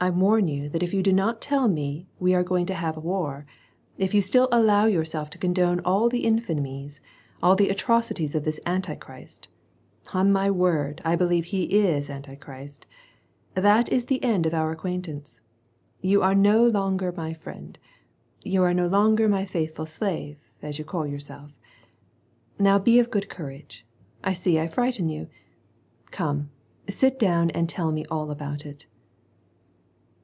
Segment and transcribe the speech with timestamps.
[0.00, 2.96] I warn you that if you do not tell me we are going to have
[2.96, 3.44] war,
[3.96, 7.00] if you still allow yourself to condone all the infamies,
[7.42, 9.48] all the atrocities of this Antichrist—
[10.14, 12.86] on my word I believe he is Antichrist—
[13.56, 15.40] .that is the end of our acquaintance;
[16.00, 17.76] you are no longer ray friend,
[18.44, 21.58] you are no longer my faithful slave, as you caJl yourself.*
[22.56, 23.84] Now, be of good courage,
[24.22, 25.26] I see I frighten you.
[26.12, 26.50] Come,
[26.88, 28.86] sit down and tell me all about it."